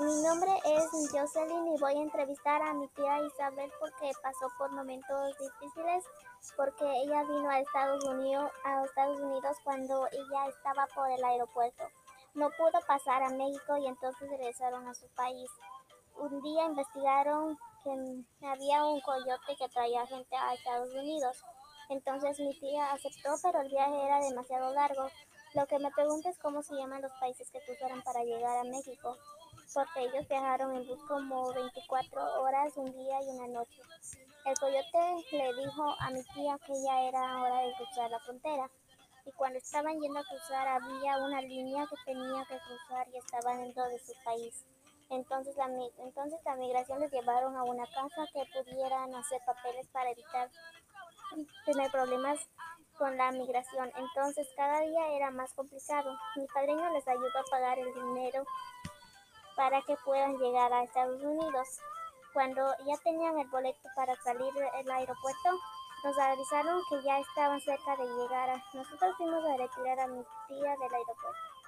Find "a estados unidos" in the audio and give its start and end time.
7.50-8.50, 8.64-9.58, 20.34-21.44, 60.72-61.68